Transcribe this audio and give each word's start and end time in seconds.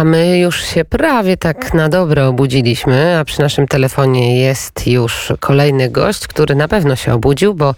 A 0.00 0.04
my 0.04 0.38
już 0.38 0.64
się 0.64 0.84
prawie 0.84 1.36
tak 1.36 1.74
na 1.74 1.88
dobre 1.88 2.26
obudziliśmy, 2.26 3.18
a 3.18 3.24
przy 3.24 3.40
naszym 3.40 3.66
telefonie 3.66 4.40
jest 4.40 4.86
już 4.86 5.32
kolejny 5.40 5.88
gość, 5.90 6.26
który 6.26 6.54
na 6.54 6.68
pewno 6.68 6.96
się 6.96 7.14
obudził, 7.14 7.54
bo 7.54 7.74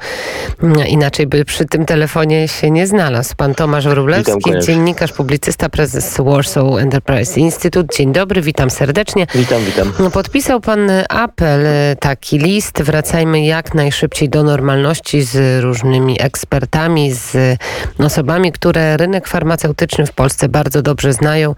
mm, 0.62 0.86
inaczej 0.86 1.26
by 1.26 1.44
przy 1.44 1.64
tym 1.64 1.86
telefonie 1.86 2.48
się 2.48 2.70
nie 2.70 2.86
znalazł. 2.86 3.34
Pan 3.36 3.54
Tomasz 3.54 3.86
Wróblewski, 3.88 4.50
dziennikarz, 4.66 5.12
publicysta, 5.12 5.68
prezes 5.68 6.16
Warsaw 6.18 6.78
Enterprise 6.78 7.40
Institute. 7.40 7.96
Dzień 7.96 8.12
dobry, 8.12 8.42
witam 8.42 8.70
serdecznie. 8.70 9.26
Witam, 9.34 9.64
witam. 9.64 9.92
No, 9.98 10.10
podpisał 10.10 10.60
pan 10.60 10.90
apel, 11.08 11.66
e, 11.66 11.96
taki 12.00 12.38
list, 12.38 12.82
wracajmy 12.82 13.44
jak 13.44 13.74
najszybciej 13.74 14.28
do 14.28 14.42
normalności 14.42 15.22
z 15.22 15.62
różnymi 15.62 16.16
ekspertami, 16.22 17.12
z 17.12 17.58
osobami, 17.98 18.52
które 18.52 18.96
rynek 18.96 19.28
farmaceutyczny 19.28 20.06
w 20.06 20.12
Polsce 20.12 20.48
bardzo 20.48 20.82
dobrze 20.82 21.12
znają. 21.12 21.54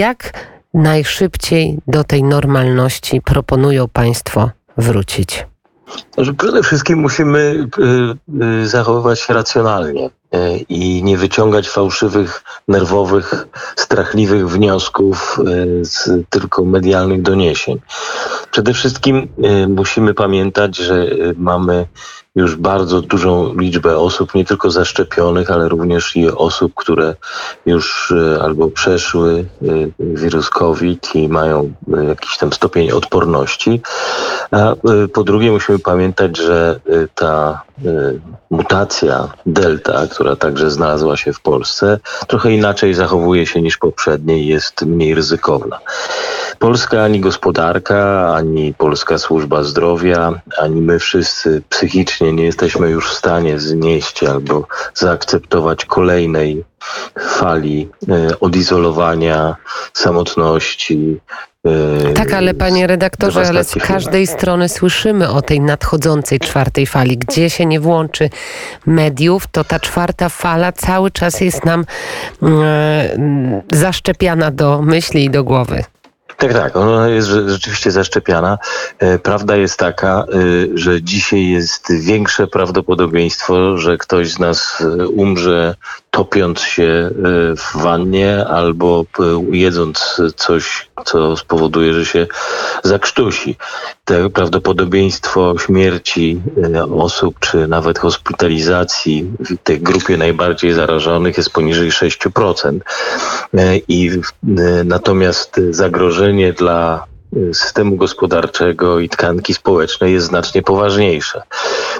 Jak 0.00 0.32
najszybciej 0.74 1.78
do 1.86 2.04
tej 2.04 2.22
normalności 2.22 3.20
proponują 3.20 3.88
Państwo 3.88 4.50
wrócić? 4.76 5.46
Znaczy, 6.20 6.34
przede 6.34 6.62
wszystkim 6.62 6.98
musimy 6.98 7.68
y, 7.78 8.44
y, 8.62 8.68
zachowywać 8.68 9.20
się 9.20 9.34
racjonalnie 9.34 10.06
y, 10.06 10.64
i 10.68 11.02
nie 11.04 11.16
wyciągać 11.16 11.68
fałszywych, 11.68 12.42
nerwowych, 12.68 13.46
strachliwych 13.76 14.48
wniosków 14.48 15.38
z 15.82 16.10
tylko 16.30 16.64
medialnych 16.64 17.22
doniesień. 17.22 17.80
Przede 18.50 18.74
wszystkim 18.74 19.28
musimy 19.68 20.14
pamiętać, 20.14 20.76
że 20.76 21.06
mamy 21.36 21.86
już 22.34 22.56
bardzo 22.56 23.02
dużą 23.02 23.54
liczbę 23.54 23.98
osób, 23.98 24.34
nie 24.34 24.44
tylko 24.44 24.70
zaszczepionych, 24.70 25.50
ale 25.50 25.68
również 25.68 26.16
i 26.16 26.30
osób, 26.30 26.72
które 26.74 27.14
już 27.66 28.14
albo 28.40 28.70
przeszły 28.70 29.44
wirus 29.98 30.50
COVID 30.50 31.14
i 31.14 31.28
mają 31.28 31.72
jakiś 32.08 32.38
tam 32.38 32.52
stopień 32.52 32.90
odporności. 32.90 33.80
A 34.50 34.74
po 35.12 35.24
drugie 35.24 35.52
musimy 35.52 35.78
pamiętać, 35.78 36.09
że 36.36 36.80
ta 37.14 37.62
mutacja 38.50 39.28
delta, 39.46 40.06
która 40.06 40.36
także 40.36 40.70
znalazła 40.70 41.16
się 41.16 41.32
w 41.32 41.40
Polsce, 41.40 41.98
trochę 42.26 42.52
inaczej 42.52 42.94
zachowuje 42.94 43.46
się 43.46 43.62
niż 43.62 43.78
poprzednie 43.78 44.38
i 44.38 44.46
jest 44.46 44.82
mniej 44.82 45.14
ryzykowna. 45.14 45.78
Polska 46.60 47.02
ani 47.04 47.20
gospodarka, 47.20 48.32
ani 48.34 48.74
polska 48.74 49.18
służba 49.18 49.62
zdrowia, 49.62 50.40
ani 50.58 50.80
my 50.80 50.98
wszyscy 50.98 51.62
psychicznie 51.68 52.32
nie 52.32 52.44
jesteśmy 52.44 52.90
już 52.90 53.10
w 53.10 53.14
stanie 53.14 53.58
znieść 53.58 54.24
albo 54.24 54.66
zaakceptować 54.94 55.84
kolejnej 55.84 56.64
fali 57.20 57.88
e, 58.08 58.40
odizolowania, 58.40 59.56
samotności, 59.92 61.20
e, 61.66 62.12
tak, 62.12 62.32
ale 62.32 62.54
panie 62.54 62.86
redaktorze, 62.86 63.42
ale 63.48 63.64
z 63.64 63.74
każdej 63.74 64.26
strony 64.26 64.68
słyszymy 64.68 65.30
o 65.30 65.42
tej 65.42 65.60
nadchodzącej 65.60 66.40
czwartej 66.40 66.86
fali. 66.86 67.18
Gdzie 67.18 67.50
się 67.50 67.66
nie 67.66 67.80
włączy 67.80 68.30
mediów, 68.86 69.46
to 69.46 69.64
ta 69.64 69.80
czwarta 69.80 70.28
fala 70.28 70.72
cały 70.72 71.10
czas 71.10 71.40
jest 71.40 71.64
nam 71.64 71.84
e, 72.42 73.18
zaszczepiana 73.72 74.50
do 74.50 74.82
myśli 74.82 75.24
i 75.24 75.30
do 75.30 75.44
głowy. 75.44 75.84
Tak, 76.40 76.52
tak, 76.52 76.76
ona 76.76 77.08
jest 77.08 77.28
rzeczywiście 77.28 77.90
zaszczepiana. 77.90 78.58
E, 78.98 79.18
prawda 79.18 79.56
jest 79.56 79.78
taka, 79.78 80.24
e, 80.24 80.24
że 80.74 81.02
dzisiaj 81.02 81.48
jest 81.48 81.92
większe 81.92 82.46
prawdopodobieństwo, 82.46 83.78
że 83.78 83.98
ktoś 83.98 84.32
z 84.32 84.38
nas 84.38 84.80
e, 84.80 85.08
umrze 85.08 85.74
topiąc 86.10 86.60
się 86.60 87.10
w 87.56 87.82
wannie 87.82 88.46
albo 88.46 89.04
jedząc 89.52 90.22
coś, 90.36 90.88
co 91.04 91.36
spowoduje, 91.36 91.94
że 91.94 92.06
się 92.06 92.26
zakrztusi. 92.84 93.56
To 94.04 94.30
prawdopodobieństwo 94.30 95.54
śmierci 95.58 96.40
osób, 96.96 97.38
czy 97.38 97.68
nawet 97.68 97.98
hospitalizacji 97.98 99.30
w 99.40 99.56
tej 99.56 99.80
grupie 99.80 100.16
najbardziej 100.16 100.72
zarażonych 100.72 101.36
jest 101.36 101.50
poniżej 101.50 101.90
6%. 101.90 102.78
I 103.88 104.10
natomiast 104.84 105.60
zagrożenie 105.70 106.52
dla 106.52 107.04
systemu 107.52 107.96
gospodarczego 107.96 109.00
i 109.00 109.08
tkanki 109.08 109.54
społecznej 109.54 110.12
jest 110.12 110.26
znacznie 110.26 110.62
poważniejsze. 110.62 111.42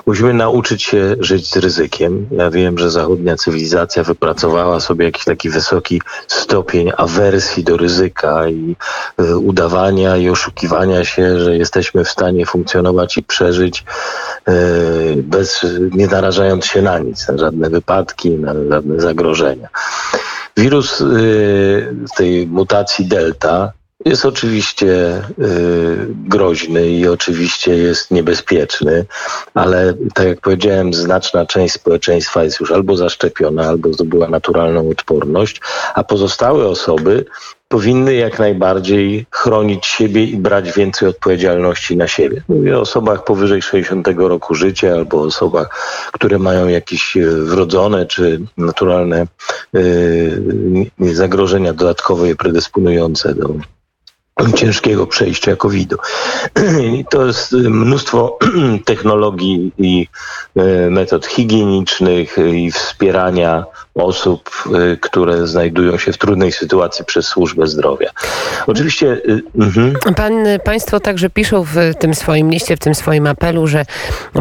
Musimy 0.07 0.35
nauczyć 0.35 0.83
się 0.83 1.17
żyć 1.21 1.51
z 1.51 1.57
ryzykiem. 1.57 2.27
Ja 2.31 2.51
wiem, 2.51 2.79
że 2.79 2.91
zachodnia 2.91 3.37
cywilizacja 3.37 4.05
wypracowała 4.05 4.81
sobie 4.81 5.05
jakiś 5.05 5.25
taki 5.25 5.51
wysoki 5.51 6.03
stopień 6.27 6.93
awersji 6.97 7.65
do 7.65 7.77
ryzyka 7.77 8.49
i 8.49 8.77
y, 9.21 9.39
udawania 9.39 10.17
i 10.17 10.29
oszukiwania 10.29 11.05
się, 11.05 11.41
że 11.41 11.57
jesteśmy 11.57 12.05
w 12.05 12.11
stanie 12.11 12.47
funkcjonować 12.47 13.19
i 13.19 13.23
przeżyć 13.23 13.85
y, 14.49 14.53
bez, 15.23 15.67
nie 15.93 16.07
narażając 16.07 16.67
się 16.67 16.83
na 16.83 16.99
nic, 16.99 17.29
na 17.29 17.39
żadne 17.39 17.71
wypadki, 17.71 18.31
na 18.31 18.55
żadne 18.71 19.01
zagrożenia. 19.01 19.69
Wirus 20.57 21.05
tej 22.17 22.47
mutacji 22.47 23.07
delta 23.07 23.73
jest 24.05 24.25
oczywiście 24.25 25.23
y, 25.39 26.07
groźny 26.29 26.89
i 26.89 27.09
oczywiście 27.09 27.77
jest 27.77 28.11
niebezpieczny, 28.11 29.05
ale 29.55 29.95
tak 30.15 30.27
jak 30.27 30.41
powiedziałem, 30.41 30.95
znaczna 30.95 31.47
część 31.47 31.75
społeczeństwa 31.75 32.45
jest 32.45 32.61
już 32.61 32.73
albo 32.73 32.97
zaszczepiona, 32.97 33.69
albo 33.69 33.93
zdobyła 33.93 34.29
naturalną 34.29 34.91
odporność, 34.91 35.61
a 35.95 36.05
pozostałe 36.05 36.69
osoby 36.69 37.25
powinny 37.69 38.15
jak 38.15 38.39
najbardziej 38.39 39.27
chronić 39.31 39.87
siebie 39.87 40.25
i 40.25 40.37
brać 40.37 40.73
więcej 40.73 41.09
odpowiedzialności 41.09 41.97
na 41.97 42.09
siebie. 42.09 42.43
Mówię 42.49 42.79
o 42.79 42.81
osobach 42.81 43.25
powyżej 43.25 43.63
60 43.63 44.09
roku 44.17 44.55
życia 44.55 44.93
albo 44.93 45.23
osobach, 45.23 45.69
które 46.13 46.39
mają 46.39 46.69
jakieś 46.69 47.17
y, 47.17 47.45
wrodzone 47.45 48.07
czy 48.07 48.41
naturalne 48.57 49.27
y, 49.77 50.91
zagrożenia 51.01 51.73
dodatkowe 51.73 52.31
i 52.31 52.37
predysponujące 52.37 53.35
do 53.35 53.55
ciężkiego 54.55 55.07
przejścia 55.07 55.57
COVID-u. 55.57 55.97
To 57.11 57.27
jest 57.27 57.53
mnóstwo 57.53 58.39
technologii 58.85 59.73
i 59.79 60.07
e, 60.57 60.91
metod 60.91 61.27
higienicznych 61.27 62.37
i 62.55 62.71
wspierania 62.71 63.65
osób, 64.01 64.51
e, 64.67 64.97
które 64.97 65.47
znajdują 65.47 65.99
się 65.99 66.13
w 66.13 66.19
trudnej 66.19 66.53
sytuacji 66.53 67.05
przez 67.05 67.27
służbę 67.27 67.67
zdrowia. 67.67 68.11
Oczywiście. 68.67 69.21
Uh, 69.55 70.15
Pan, 70.17 70.33
państwo 70.65 71.01
także 71.01 71.31
piszą 71.31 71.65
w 71.65 71.77
tym 71.99 72.15
swoim 72.15 72.51
liście, 72.51 72.77
w 72.77 72.79
tym 72.79 72.95
swoim 72.95 73.27
apelu, 73.27 73.67
że 73.67 73.85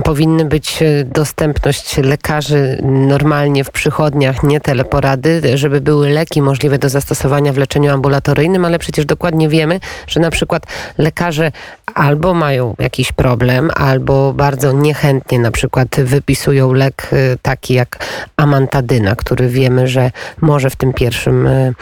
powinny 0.03 0.45
być 0.45 0.79
dostępność 1.05 1.97
lekarzy 1.97 2.77
normalnie 2.83 3.63
w 3.63 3.71
przychodniach, 3.71 4.43
nie 4.43 4.61
teleporady, 4.61 5.57
żeby 5.57 5.81
były 5.81 6.09
leki 6.09 6.41
możliwe 6.41 6.77
do 6.77 6.89
zastosowania 6.89 7.53
w 7.53 7.57
leczeniu 7.57 7.93
ambulatoryjnym, 7.93 8.65
ale 8.65 8.79
przecież 8.79 9.05
dokładnie 9.05 9.49
wiemy, 9.49 9.79
że 10.07 10.19
na 10.19 10.31
przykład 10.31 10.63
lekarze 10.97 11.51
albo 11.95 12.33
mają 12.33 12.75
jakiś 12.79 13.11
problem, 13.11 13.71
albo 13.75 14.33
bardzo 14.33 14.71
niechętnie 14.71 15.39
na 15.39 15.51
przykład 15.51 15.87
wypisują 16.03 16.73
lek 16.73 17.09
y, 17.13 17.37
taki 17.41 17.73
jak 17.73 18.05
amantadyna, 18.37 19.15
który 19.15 19.48
wiemy, 19.49 19.87
że 19.87 20.11
może 20.41 20.69
w 20.69 20.75
tym 20.75 20.93
pierwszym, 20.93 21.47
y, 21.47 21.73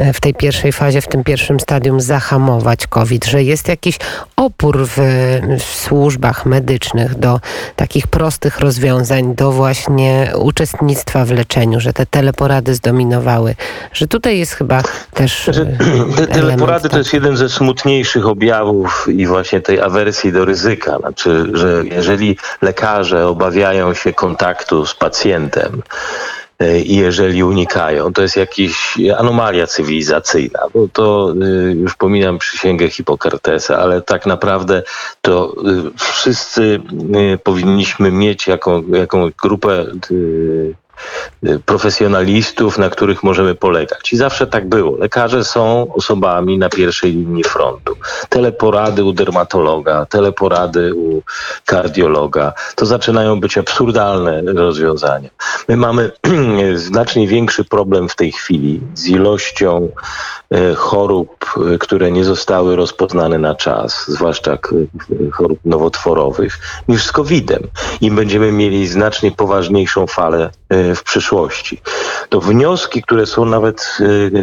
y, 0.00 0.12
w 0.12 0.20
tej 0.20 0.34
pierwszej 0.34 0.72
fazie, 0.72 1.00
w 1.00 1.08
tym 1.08 1.24
pierwszym 1.24 1.60
stadium 1.60 2.00
zahamować 2.00 2.86
COVID, 2.86 3.26
że 3.26 3.42
jest 3.42 3.68
jakiś 3.68 3.98
opór 4.36 4.86
w, 4.86 4.98
w 5.58 5.62
służbach 5.62 6.46
medycznych 6.46 7.18
do 7.18 7.40
takich 7.76 8.06
prostych 8.06 8.60
rozwiązań, 8.60 9.34
do 9.34 9.52
właśnie 9.52 10.32
uczestnictwa 10.38 11.24
w 11.24 11.30
leczeniu, 11.30 11.80
że 11.80 11.92
te 11.92 12.06
teleporady 12.06 12.74
zdominowały, 12.74 13.54
że 13.92 14.06
tutaj 14.06 14.38
jest 14.38 14.52
chyba 14.52 14.82
też. 15.14 15.44
Znaczy, 15.44 15.76
te 16.16 16.26
teleporady 16.26 16.88
to 16.88 16.98
jest 16.98 17.12
jeden 17.12 17.36
ze 17.36 17.48
smutniejszych 17.48 18.26
objawów 18.26 19.06
i 19.12 19.26
właśnie 19.26 19.60
tej 19.60 19.80
awersji 19.80 20.32
do 20.32 20.44
ryzyka. 20.44 20.98
Znaczy, 20.98 21.46
że 21.52 21.82
jeżeli 21.84 22.36
lekarze 22.62 23.26
obawiają 23.26 23.94
się 23.94 24.12
kontaktu 24.12 24.86
z 24.86 24.94
pacjentem, 24.94 25.82
e, 25.82 26.39
i 26.84 26.96
jeżeli 26.96 27.44
unikają, 27.44 28.12
to 28.12 28.22
jest 28.22 28.36
jakaś 28.36 28.98
anomalia 29.18 29.66
cywilizacyjna, 29.66 30.60
bo 30.74 30.88
to 30.92 31.34
e, 31.42 31.72
już 31.72 31.94
pominam 31.94 32.38
przysięgę 32.38 32.90
Hipokratesa, 32.90 33.78
ale 33.78 34.02
tak 34.02 34.26
naprawdę 34.26 34.82
to 35.22 35.54
e, 35.56 35.90
wszyscy 35.98 36.80
powinniśmy 37.44 38.12
mieć 38.12 38.46
jaką, 38.46 38.82
jaką 38.88 39.30
grupę 39.42 39.86
profesjonalistów, 41.66 42.78
na 42.78 42.90
których 42.90 43.22
możemy 43.22 43.54
polegać. 43.54 44.12
I 44.12 44.16
zawsze 44.16 44.46
tak 44.46 44.68
było. 44.68 44.96
Lekarze 44.96 45.44
są 45.44 45.94
osobami 45.94 46.58
na 46.58 46.68
pierwszej 46.68 47.12
linii 47.12 47.44
frontu. 47.44 47.96
Teleporady 48.28 49.04
u 49.04 49.12
dermatologa, 49.12 50.06
teleporady 50.06 50.94
u 50.94 51.22
kardiologa. 51.66 52.52
To 52.76 52.86
zaczynają 52.86 53.40
być 53.40 53.58
absurdalne 53.58 54.42
rozwiązania. 54.42 55.30
My 55.68 55.76
mamy 55.76 56.10
znacznie 56.74 57.28
większy 57.28 57.64
problem 57.64 58.08
w 58.08 58.16
tej 58.16 58.32
chwili 58.32 58.80
z 58.94 59.06
ilością 59.06 59.88
e, 60.50 60.74
chorób, 60.74 61.46
e, 61.74 61.78
które 61.78 62.10
nie 62.10 62.24
zostały 62.24 62.76
rozpoznane 62.76 63.38
na 63.38 63.54
czas, 63.54 64.04
zwłaszcza 64.08 64.58
chorób 65.32 65.58
nowotworowych, 65.64 66.58
niż 66.88 67.04
z 67.04 67.12
COVID-em. 67.12 67.62
I 68.00 68.10
będziemy 68.10 68.52
mieli 68.52 68.88
znacznie 68.88 69.32
poważniejszą 69.32 70.06
falę 70.06 70.50
w 70.94 71.02
przyszłości. 71.02 71.80
To 72.28 72.40
wnioski, 72.40 73.02
które 73.02 73.26
są 73.26 73.44
nawet 73.44 73.98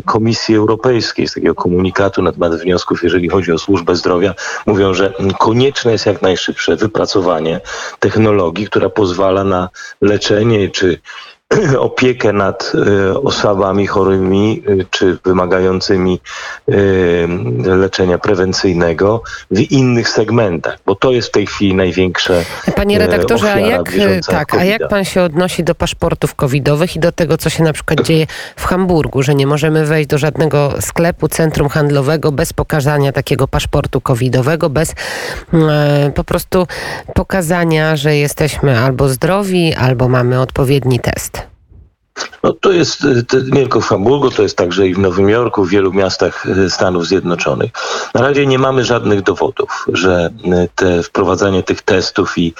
Komisji 0.05 0.55
Europejskiej 0.55 1.27
z 1.27 1.33
takiego 1.33 1.55
komunikatu 1.55 2.21
na 2.21 2.31
temat 2.31 2.55
wniosków, 2.55 3.03
jeżeli 3.03 3.29
chodzi 3.29 3.51
o 3.51 3.57
służbę 3.57 3.95
zdrowia, 3.95 4.33
mówią, 4.65 4.93
że 4.93 5.13
konieczne 5.39 5.91
jest 5.91 6.05
jak 6.05 6.21
najszybsze 6.21 6.75
wypracowanie 6.75 7.59
technologii, 7.99 8.67
która 8.67 8.89
pozwala 8.89 9.43
na 9.43 9.69
leczenie 10.01 10.69
czy 10.69 11.01
opiekę 11.79 12.33
nad 12.33 12.73
e, 12.75 13.19
osobami 13.19 13.87
chorymi 13.87 14.63
e, 14.67 14.85
czy 14.91 15.17
wymagającymi 15.25 16.19
e, 16.67 17.75
leczenia 17.75 18.17
prewencyjnego 18.17 19.21
w 19.51 19.59
innych 19.59 20.09
segmentach, 20.09 20.77
bo 20.85 20.95
to 20.95 21.11
jest 21.11 21.27
w 21.27 21.31
tej 21.31 21.47
chwili 21.47 21.75
największe. 21.75 22.43
Panie 22.75 22.99
redaktorze, 22.99 23.53
a 23.53 23.59
jak, 23.59 23.93
tak, 24.27 24.53
a 24.53 24.63
jak 24.63 24.87
pan 24.87 25.05
się 25.05 25.21
odnosi 25.21 25.63
do 25.63 25.75
paszportów 25.75 26.35
covidowych 26.35 26.95
i 26.95 26.99
do 26.99 27.11
tego, 27.11 27.37
co 27.37 27.49
się 27.49 27.63
na 27.63 27.73
przykład 27.73 28.01
dzieje 28.01 28.27
w 28.55 28.65
Hamburgu, 28.65 29.23
że 29.23 29.35
nie 29.35 29.47
możemy 29.47 29.85
wejść 29.85 30.09
do 30.09 30.17
żadnego 30.17 30.73
sklepu, 30.79 31.27
centrum 31.27 31.69
handlowego 31.69 32.31
bez 32.31 32.53
pokazania 32.53 33.11
takiego 33.11 33.47
paszportu 33.47 34.01
covidowego, 34.01 34.69
bez 34.69 34.95
e, 35.53 36.11
po 36.15 36.23
prostu 36.23 36.67
pokazania, 37.13 37.95
że 37.95 38.15
jesteśmy 38.15 38.79
albo 38.79 39.09
zdrowi, 39.09 39.73
albo 39.73 40.09
mamy 40.09 40.41
odpowiedni 40.41 40.99
test? 40.99 41.46
No 42.43 42.53
to 42.53 42.71
jest 42.71 43.03
nie 43.51 43.61
tylko 43.61 43.81
w 43.81 43.87
Hamburgu, 43.87 44.31
to 44.31 44.43
jest 44.43 44.57
także 44.57 44.87
i 44.87 44.93
w 44.93 44.99
Nowym 44.99 45.29
Jorku, 45.29 45.63
w 45.63 45.69
wielu 45.69 45.93
miastach 45.93 46.45
e, 46.45 46.69
Stanów 46.69 47.07
Zjednoczonych. 47.07 47.71
Na 48.13 48.21
razie 48.21 48.47
nie 48.47 48.59
mamy 48.59 48.85
żadnych 48.85 49.21
dowodów, 49.21 49.85
że 49.93 50.29
e, 50.45 50.67
te 50.75 51.03
wprowadzanie 51.03 51.63
tych 51.63 51.81
testów 51.81 52.37
i 52.37 52.53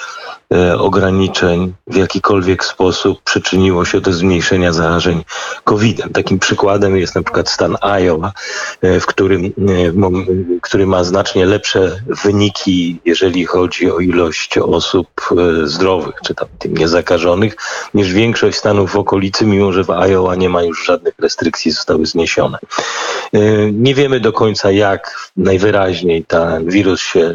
ograniczeń 0.78 1.74
w 1.86 1.96
jakikolwiek 1.96 2.64
sposób 2.64 3.22
przyczyniło 3.22 3.84
się 3.84 4.00
do 4.00 4.12
zmniejszenia 4.12 4.72
zarażeń 4.72 5.24
COVID-em. 5.64 6.12
Takim 6.12 6.38
przykładem 6.38 6.96
jest 6.96 7.14
na 7.14 7.22
przykład 7.22 7.50
stan 7.50 7.76
Iowa, 7.82 8.32
w 8.82 9.06
którym, 9.06 9.52
który 10.62 10.86
ma 10.86 11.04
znacznie 11.04 11.46
lepsze 11.46 12.00
wyniki, 12.24 13.00
jeżeli 13.04 13.46
chodzi 13.46 13.90
o 13.90 13.98
ilość 13.98 14.58
osób 14.58 15.08
zdrowych, 15.64 16.14
czy 16.24 16.34
tam 16.34 16.48
tym 16.58 16.74
niezakażonych, 16.74 17.56
niż 17.94 18.12
większość 18.12 18.58
stanów 18.58 18.90
w 18.90 18.96
okolicy, 18.96 19.46
mimo 19.46 19.72
że 19.72 19.84
w 19.84 19.90
Iowa 19.90 20.34
nie 20.34 20.48
ma 20.48 20.62
już 20.62 20.84
żadnych 20.84 21.14
restrykcji, 21.18 21.70
zostały 21.70 22.06
zniesione. 22.06 22.58
Nie 23.72 23.94
wiemy 23.94 24.20
do 24.20 24.32
końca, 24.32 24.70
jak 24.70 25.30
najwyraźniej 25.36 26.24
ten 26.24 26.70
wirus 26.70 27.00
się 27.00 27.34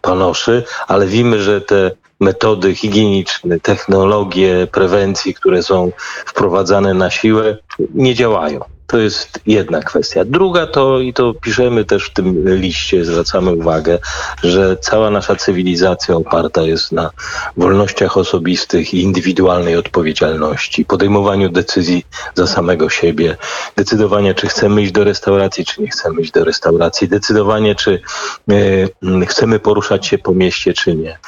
panoszy, 0.00 0.64
ale 0.88 1.06
wiemy, 1.06 1.42
że 1.42 1.60
te 1.60 1.90
metody 2.20 2.74
higieniczne, 2.74 3.60
technologie 3.60 4.68
prewencji, 4.72 5.34
które 5.34 5.62
są 5.62 5.92
wprowadzane 6.26 6.94
na 6.94 7.10
siłę, 7.10 7.58
nie 7.94 8.14
działają. 8.14 8.60
To 8.90 8.98
jest 8.98 9.40
jedna 9.46 9.80
kwestia. 9.80 10.24
Druga 10.24 10.66
to, 10.66 11.00
i 11.00 11.12
to 11.12 11.34
piszemy 11.34 11.84
też 11.84 12.04
w 12.04 12.12
tym 12.12 12.58
liście, 12.60 13.04
zwracamy 13.04 13.52
uwagę, 13.52 13.98
że 14.42 14.76
cała 14.76 15.10
nasza 15.10 15.36
cywilizacja 15.36 16.14
oparta 16.16 16.62
jest 16.62 16.92
na 16.92 17.10
wolnościach 17.56 18.16
osobistych 18.16 18.94
i 18.94 19.02
indywidualnej 19.02 19.76
odpowiedzialności, 19.76 20.84
podejmowaniu 20.84 21.48
decyzji 21.48 22.06
za 22.34 22.46
samego 22.46 22.90
siebie, 22.90 23.36
decydowanie, 23.76 24.34
czy 24.34 24.46
chcemy 24.46 24.82
iść 24.82 24.92
do 24.92 25.04
restauracji, 25.04 25.64
czy 25.64 25.82
nie 25.82 25.88
chcemy 25.88 26.20
iść 26.20 26.32
do 26.32 26.44
restauracji, 26.44 27.08
decydowanie, 27.08 27.74
czy 27.74 28.00
y, 28.50 29.26
chcemy 29.26 29.58
poruszać 29.58 30.06
się 30.06 30.18
po 30.18 30.34
mieście, 30.34 30.72
czy 30.72 30.94
nie. 30.94 31.18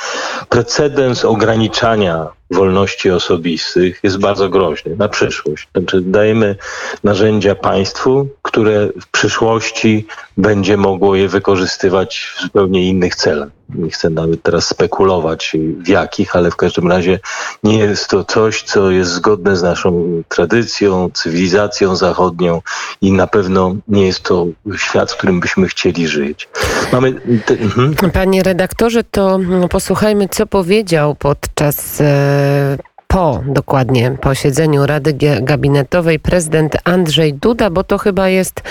Precedens 0.49 1.25
ograniczania 1.25 2.27
wolności 2.53 3.11
osobistych 3.11 4.01
jest 4.03 4.19
bardzo 4.19 4.49
groźny 4.49 4.97
na 4.97 5.09
przyszłość. 5.09 5.69
Znaczy 5.77 6.01
dajemy 6.01 6.57
narzędzia 7.05 7.55
państwu, 7.55 8.29
które 8.43 8.89
w 9.01 9.07
przyszłości 9.11 10.07
będzie 10.37 10.77
mogło 10.77 11.17
je 11.17 11.29
wykorzystywać 11.29 12.33
w 12.37 12.43
zupełnie 12.43 12.89
innych 12.89 13.15
celach. 13.15 13.49
Nie 13.69 13.91
chcę 13.91 14.11
nawet 14.11 14.43
teraz 14.43 14.67
spekulować 14.67 15.57
w 15.79 15.89
jakich, 15.89 16.37
ale 16.37 16.51
w 16.51 16.57
każdym 16.57 16.89
razie 16.89 17.21
nie 17.63 17.79
jest 17.79 18.09
to 18.09 18.25
coś, 18.25 18.63
co 18.63 18.91
jest 18.91 19.11
zgodne 19.11 19.57
z 19.57 19.63
naszą 19.63 20.23
tradycją, 20.29 21.11
cywilizacją 21.15 21.97
zachodnią 21.97 22.63
i 23.01 23.13
na 23.13 23.27
pewno 23.27 23.77
nie 23.89 24.07
jest 24.07 24.23
to 24.23 24.47
świat, 24.77 25.13
w 25.13 25.17
którym 25.17 25.41
byśmy 25.41 25.69
chcieli 25.69 26.09
żyć. 26.09 26.49
Mamy 26.93 27.13
te, 27.47 27.55
mhm. 27.55 27.95
Panie 28.13 28.43
redaktorze, 28.43 29.05
to 29.05 29.39
posłuchajmy, 29.71 30.29
co 30.29 30.47
powiedział 30.47 31.15
podczas 31.15 32.01
e, 32.01 32.92
po 33.13 33.45
dokładnie 33.47 34.17
posiedzeniu 34.21 34.87
Rady 34.87 35.19
Gabinetowej 35.43 36.19
prezydent 36.19 36.77
Andrzej 36.85 37.35
Duda, 37.35 37.71
bo 37.71 37.85
to 37.85 37.99
chyba 37.99 38.29
jest 38.29 38.63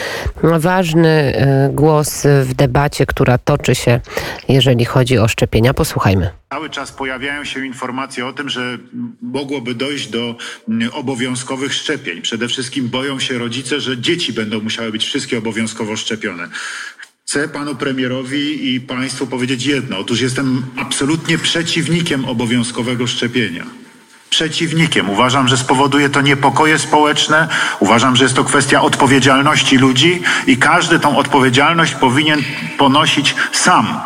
ważny 0.43 1.09
e, 1.09 1.69
głos 1.73 2.23
w 2.43 2.53
debacie, 2.53 3.05
która 3.05 3.37
toczy 3.37 3.75
się, 3.75 3.99
jeżeli 4.49 4.85
chodzi 4.85 5.17
o 5.17 5.27
szczepienia. 5.27 5.73
Posłuchajmy. 5.73 6.29
Cały 6.49 6.69
czas 6.69 6.91
pojawiają 6.91 7.43
się 7.43 7.65
informacje 7.65 8.25
o 8.25 8.33
tym, 8.33 8.49
że 8.49 8.77
mogłoby 9.21 9.75
dojść 9.75 10.07
do 10.07 10.35
obowiązkowych 10.93 11.73
szczepień. 11.73 12.21
Przede 12.21 12.47
wszystkim 12.47 12.89
boją 12.89 13.19
się 13.19 13.37
rodzice, 13.37 13.79
że 13.79 13.97
dzieci 13.97 14.33
będą 14.33 14.61
musiały 14.61 14.91
być 14.91 15.05
wszystkie 15.05 15.37
obowiązkowo 15.37 15.95
szczepione. 15.95 16.47
Chcę 17.25 17.47
panu 17.47 17.75
premierowi 17.75 18.73
i 18.75 18.81
państwu 18.81 19.27
powiedzieć 19.27 19.65
jedno. 19.65 19.97
Otóż 19.97 20.21
jestem 20.21 20.65
absolutnie 20.77 21.37
przeciwnikiem 21.37 22.25
obowiązkowego 22.25 23.07
szczepienia 23.07 23.80
przeciwnikiem. 24.31 25.09
Uważam, 25.09 25.47
że 25.47 25.57
spowoduje 25.57 26.09
to 26.09 26.21
niepokoje 26.21 26.79
społeczne. 26.79 27.47
Uważam, 27.79 28.15
że 28.15 28.23
jest 28.23 28.35
to 28.35 28.43
kwestia 28.43 28.81
odpowiedzialności 28.81 29.77
ludzi 29.77 30.21
i 30.47 30.57
każdy 30.57 30.99
tą 30.99 31.17
odpowiedzialność 31.17 31.95
powinien 31.95 32.41
ponosić 32.77 33.35
sam. 33.51 33.99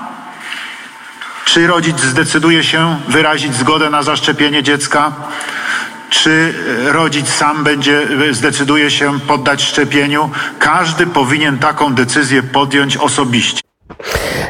Czy 1.46 1.68
rodzic 1.68 2.00
zdecyduje 2.00 2.64
się 2.64 3.00
wyrazić 3.08 3.56
zgodę 3.56 3.90
na 3.90 4.04
zaszczepienie 4.04 4.64
dziecka? 4.64 5.14
Czy 6.10 6.54
rodzic 6.86 7.30
sam 7.30 7.64
będzie, 7.64 8.08
zdecyduje 8.32 8.92
się 8.92 9.20
poddać 9.20 9.64
szczepieniu? 9.64 10.30
Każdy 10.60 11.08
powinien 11.08 11.60
taką 11.60 11.94
decyzję 11.94 12.44
podjąć 12.44 12.98
osobiście. 12.98 13.65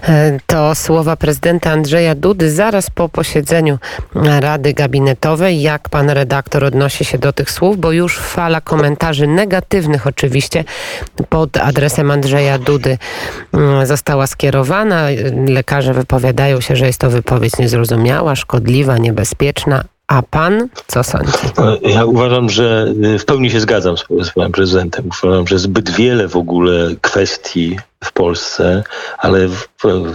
E, 0.08 0.40
to 0.46 0.76
słowa 0.76 1.16
prezydenta 1.16 1.72
Andrzeja 1.72 2.16
Dudy 2.16 2.52
zaraz 2.52 2.90
po 2.90 3.10
posiedzeniu 3.10 3.78
Rady 4.16 4.74
Gabinetowej. 4.74 5.62
Jak 5.62 5.90
pan 5.90 6.10
redaktor 6.10 6.64
odnosi 6.64 7.06
się 7.06 7.18
do 7.18 7.34
tych 7.34 7.52
słów? 7.52 7.78
Bo 7.78 7.92
już 7.92 8.20
fala 8.20 8.62
komentarzy 8.62 9.28
negatywnych 9.28 10.08
oczywiście 10.08 10.64
pod 11.30 11.58
adresem 11.58 12.12
Andrzeja 12.12 12.60
Dudy 12.60 12.98
mm, 13.54 13.86
została 13.86 14.28
skierowana. 14.28 15.08
Lekarze 15.48 15.94
wypowiadają 15.94 16.62
się, 16.62 16.76
że 16.76 16.86
jest 16.86 17.00
to 17.00 17.10
wypowiedź 17.10 17.58
niezrozumiała, 17.58 18.36
szkodliwa, 18.36 18.98
niebezpieczna, 18.98 19.84
a 20.08 20.22
pan 20.22 20.68
co 20.88 21.04
sądzi? 21.04 21.32
Ja 21.82 22.06
uważam, 22.06 22.50
że 22.50 22.94
w 23.20 23.26
pełni 23.26 23.52
się 23.52 23.60
zgadzam 23.60 23.98
z, 23.98 24.32
panem 24.36 24.52
prezydentem. 24.52 25.10
Uważam, 25.24 25.48
że 25.48 25.60
zbyt 25.60 25.90
wiele 25.90 26.28
w 26.28 26.36
ogóle 26.36 26.96
kwestii 27.02 27.80
w 28.04 28.12
Polsce, 28.12 28.84
ale 29.18 29.48
w, 29.48 29.68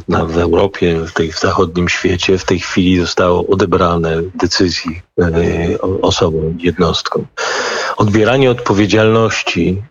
na, 0.08 0.24
w 0.24 0.38
Europie, 0.38 1.00
w, 1.00 1.12
tej, 1.12 1.32
w 1.32 1.40
zachodnim 1.40 1.88
świecie 1.88 2.38
w 2.38 2.44
tej 2.44 2.60
chwili 2.60 3.00
zostało 3.00 3.46
odebrane 3.46 4.16
decyzji 4.34 5.02
e, 5.20 5.26
osobom, 6.02 6.58
jednostkom. 6.58 7.26
Odbieranie 7.96 8.50
odpowiedzialności 8.50 9.82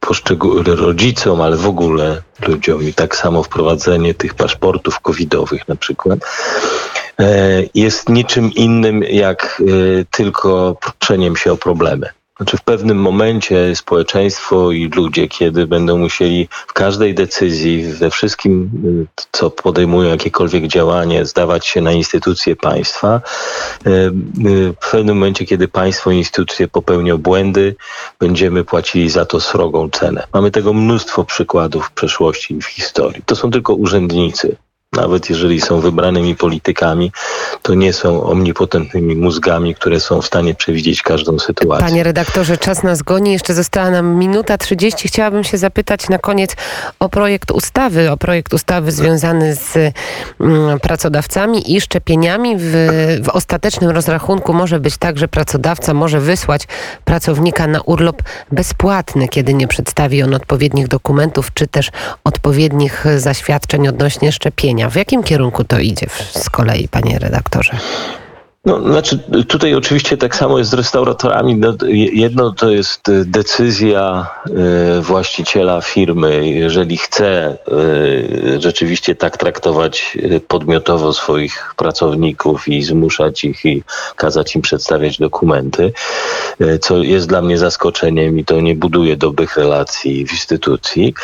poszczególnym 0.00 0.78
rodzicom, 0.78 1.40
ale 1.40 1.56
w 1.56 1.66
ogóle 1.66 2.22
ludziom 2.46 2.82
i 2.82 2.94
tak 2.94 3.16
samo 3.16 3.42
wprowadzenie 3.42 4.14
tych 4.14 4.34
paszportów 4.34 5.00
covidowych 5.00 5.68
na 5.68 5.76
przykład 5.76 6.18
jest 7.74 8.08
niczym 8.08 8.52
innym 8.54 9.02
jak 9.02 9.62
e, 9.62 10.04
tylko 10.10 10.76
proszeniem 10.80 11.36
się 11.36 11.52
o 11.52 11.56
problemy 11.56 12.08
Znaczy 12.38 12.56
w 12.56 12.62
pewnym 12.62 12.98
momencie 12.98 13.76
społeczeństwo 13.76 14.72
i 14.72 14.88
ludzie, 14.88 15.28
kiedy 15.28 15.66
będą 15.66 15.98
musieli 15.98 16.48
w 16.66 16.72
każdej 16.72 17.14
decyzji, 17.14 17.84
we 17.84 18.10
wszystkim, 18.10 18.70
co 19.32 19.50
podejmują 19.50 20.10
jakiekolwiek 20.10 20.66
działanie, 20.66 21.24
zdawać 21.24 21.66
się 21.66 21.80
na 21.80 21.92
instytucje 21.92 22.56
państwa, 22.56 23.20
w 24.80 24.90
pewnym 24.90 25.16
momencie, 25.16 25.46
kiedy 25.46 25.68
państwo, 25.68 26.10
instytucje 26.10 26.68
popełnią 26.68 27.18
błędy, 27.18 27.76
będziemy 28.20 28.64
płacili 28.64 29.10
za 29.10 29.24
to 29.24 29.40
srogą 29.40 29.90
cenę. 29.90 30.26
Mamy 30.34 30.50
tego 30.50 30.72
mnóstwo 30.72 31.24
przykładów 31.24 31.86
w 31.86 31.92
przeszłości 31.92 32.54
i 32.54 32.60
w 32.60 32.66
historii. 32.66 33.22
To 33.26 33.36
są 33.36 33.50
tylko 33.50 33.74
urzędnicy 33.74 34.56
nawet 34.92 35.30
jeżeli 35.30 35.60
są 35.60 35.80
wybranymi 35.80 36.36
politykami, 36.36 37.12
to 37.62 37.74
nie 37.74 37.92
są 37.92 38.22
omnipotentnymi 38.22 39.16
mózgami, 39.16 39.74
które 39.74 40.00
są 40.00 40.22
w 40.22 40.26
stanie 40.26 40.54
przewidzieć 40.54 41.02
każdą 41.02 41.38
sytuację. 41.38 41.86
Panie 41.86 42.02
redaktorze, 42.02 42.58
czas 42.58 42.82
nas 42.82 43.02
goni. 43.02 43.32
Jeszcze 43.32 43.54
została 43.54 43.90
nam 43.90 44.14
minuta 44.14 44.58
30. 44.58 45.08
Chciałabym 45.08 45.44
się 45.44 45.58
zapytać 45.58 46.08
na 46.08 46.18
koniec 46.18 46.56
o 46.98 47.08
projekt 47.08 47.50
ustawy, 47.50 48.10
o 48.10 48.16
projekt 48.16 48.54
ustawy 48.54 48.92
związany 48.92 49.54
z 49.54 49.76
mm, 50.40 50.80
pracodawcami 50.80 51.76
i 51.76 51.80
szczepieniami. 51.80 52.56
W, 52.58 52.72
w 53.22 53.28
ostatecznym 53.28 53.90
rozrachunku 53.90 54.52
może 54.52 54.80
być 54.80 54.96
tak, 54.96 55.18
że 55.18 55.28
pracodawca 55.28 55.94
może 55.94 56.20
wysłać 56.20 56.68
pracownika 57.04 57.66
na 57.66 57.80
urlop 57.80 58.22
bezpłatny, 58.52 59.28
kiedy 59.28 59.54
nie 59.54 59.68
przedstawi 59.68 60.22
on 60.22 60.34
odpowiednich 60.34 60.88
dokumentów, 60.88 61.54
czy 61.54 61.66
też 61.66 61.90
odpowiednich 62.24 63.04
zaświadczeń 63.16 63.88
odnośnie 63.88 64.32
szczepienia. 64.32 64.77
W 64.86 64.96
jakim 64.96 65.22
kierunku 65.22 65.64
to 65.64 65.78
idzie 65.78 66.06
z 66.30 66.50
kolei, 66.50 66.88
panie 66.88 67.18
redaktorze? 67.18 67.78
No, 68.68 68.82
znaczy, 68.82 69.18
tutaj 69.48 69.74
oczywiście 69.74 70.16
tak 70.16 70.36
samo 70.36 70.58
jest 70.58 70.70
z 70.70 70.74
restauratorami. 70.74 71.56
No, 71.56 71.74
jedno 72.12 72.52
to 72.52 72.70
jest 72.70 73.08
y, 73.08 73.24
decyzja 73.24 74.26
y, 74.98 75.00
właściciela 75.02 75.80
firmy, 75.80 76.48
jeżeli 76.48 76.96
chce 76.96 77.58
y, 77.72 78.60
rzeczywiście 78.60 79.14
tak 79.14 79.36
traktować 79.36 80.18
podmiotowo 80.48 81.12
swoich 81.12 81.74
pracowników 81.76 82.68
i 82.68 82.82
zmuszać 82.82 83.44
ich 83.44 83.64
i 83.64 83.82
kazać 84.16 84.56
im 84.56 84.62
przedstawiać 84.62 85.18
dokumenty, 85.18 85.92
co 86.80 87.02
jest 87.02 87.28
dla 87.28 87.42
mnie 87.42 87.58
zaskoczeniem 87.58 88.38
i 88.38 88.44
to 88.44 88.60
nie 88.60 88.74
buduje 88.74 89.16
dobrych 89.16 89.56
relacji 89.56 90.26
w 90.26 90.32
instytucji. 90.32 91.14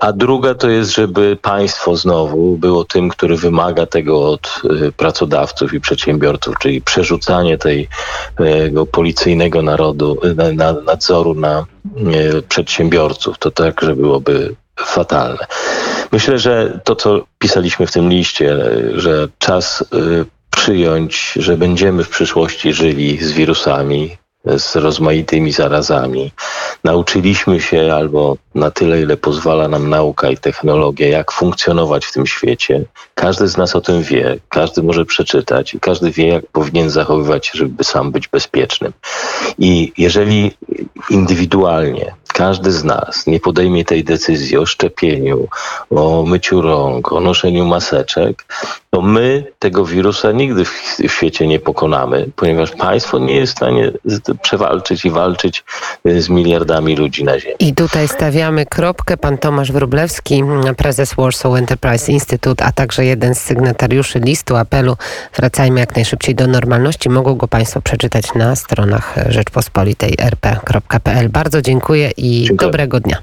A 0.00 0.12
druga 0.12 0.54
to 0.54 0.68
jest, 0.68 0.94
żeby 0.94 1.36
państwo 1.42 1.96
znowu 1.96 2.56
było 2.56 2.84
tym, 2.84 3.08
który 3.08 3.36
wymaga 3.36 3.86
tego 3.86 4.30
od 4.30 4.62
pracodawców 4.96 5.74
i 5.74 5.80
przedsiębiorców 5.80 6.58
czyli 6.64 6.80
przerzucanie 6.80 7.58
tego 7.58 8.86
policyjnego 8.86 9.62
narodu, 9.62 10.20
na, 10.54 10.72
nadzoru 10.72 11.34
na 11.34 11.58
e, 11.58 12.42
przedsiębiorców, 12.42 13.38
to 13.38 13.50
także 13.50 13.96
byłoby 13.96 14.54
fatalne. 14.76 15.46
Myślę, 16.12 16.38
że 16.38 16.80
to, 16.84 16.96
co 16.96 17.24
pisaliśmy 17.38 17.86
w 17.86 17.92
tym 17.92 18.08
liście, 18.08 18.56
że 18.94 19.28
czas 19.38 19.82
e, 19.82 20.24
przyjąć, 20.50 21.32
że 21.36 21.56
będziemy 21.56 22.04
w 22.04 22.08
przyszłości 22.08 22.72
żyli 22.72 23.24
z 23.24 23.32
wirusami, 23.32 24.16
z 24.46 24.76
rozmaitymi 24.76 25.52
zarazami. 25.52 26.32
Nauczyliśmy 26.84 27.60
się 27.60 27.94
albo 27.94 28.36
na 28.54 28.70
tyle, 28.70 29.02
ile 29.02 29.16
pozwala 29.16 29.68
nam 29.68 29.90
nauka 29.90 30.30
i 30.30 30.36
technologia, 30.36 31.08
jak 31.08 31.32
funkcjonować 31.32 32.06
w 32.06 32.12
tym 32.12 32.26
świecie. 32.26 32.84
Każdy 33.14 33.48
z 33.48 33.56
nas 33.56 33.76
o 33.76 33.80
tym 33.80 34.02
wie, 34.02 34.38
każdy 34.48 34.82
może 34.82 35.04
przeczytać 35.04 35.74
i 35.74 35.80
każdy 35.80 36.10
wie, 36.10 36.28
jak 36.28 36.46
powinien 36.46 36.90
zachowywać 36.90 37.46
się, 37.46 37.58
żeby 37.58 37.84
sam 37.84 38.12
być 38.12 38.28
bezpiecznym. 38.28 38.92
I 39.58 39.92
jeżeli 39.98 40.52
indywidualnie 41.10 42.14
każdy 42.34 42.72
z 42.72 42.84
nas 42.84 43.26
nie 43.26 43.40
podejmie 43.40 43.84
tej 43.84 44.04
decyzji 44.04 44.58
o 44.58 44.66
szczepieniu, 44.66 45.48
o 45.90 46.24
myciu 46.26 46.62
rąk, 46.62 47.12
o 47.12 47.20
noszeniu 47.20 47.64
maseczek, 47.64 48.44
to 48.90 49.02
my 49.02 49.44
tego 49.58 49.84
wirusa 49.84 50.32
nigdy 50.32 50.64
w, 50.64 50.70
w 51.08 51.12
świecie 51.12 51.46
nie 51.46 51.60
pokonamy, 51.60 52.26
ponieważ 52.36 52.70
państwo 52.70 53.18
nie 53.18 53.36
jest 53.36 53.52
w 53.52 53.56
stanie 53.56 53.92
przewalczyć 54.42 55.04
i 55.04 55.10
walczyć 55.10 55.64
y, 56.06 56.22
z 56.22 56.28
miliardami 56.28 56.96
ludzi 56.96 57.24
na 57.24 57.38
Ziemi. 57.40 57.54
I 57.58 57.74
tutaj 57.74 58.08
stawiamy 58.08 58.66
kropkę. 58.66 59.16
Pan 59.16 59.38
Tomasz 59.38 59.72
Wróblewski, 59.72 60.44
prezes 60.76 61.14
Warsaw 61.14 61.54
Enterprise 61.54 62.12
Institute, 62.12 62.64
a 62.64 62.72
także 62.72 63.04
jeden 63.04 63.34
z 63.34 63.40
sygnatariuszy 63.40 64.18
listu 64.18 64.56
apelu 64.56 64.96
Wracajmy 65.36 65.80
jak 65.80 65.96
najszybciej 65.96 66.34
do 66.34 66.46
normalności. 66.46 67.10
Mogą 67.10 67.34
go 67.34 67.48
Państwo 67.48 67.80
przeczytać 67.80 68.34
na 68.34 68.56
stronach 68.56 69.14
rzeczpospolitej 69.28 70.14
rp.pl. 70.18 71.28
Bardzo 71.28 71.62
dziękuję 71.62 72.10
i 72.24 72.44
Dziękuję. 72.44 72.56
dobrego 72.70 73.00
dnia. 73.00 73.22